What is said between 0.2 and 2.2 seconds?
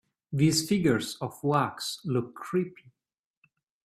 These figures of wax